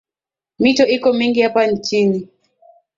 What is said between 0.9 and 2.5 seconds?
iko mingi hapa nchini